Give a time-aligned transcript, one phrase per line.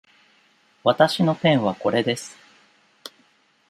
[0.83, 2.35] わたしのペンはこれです。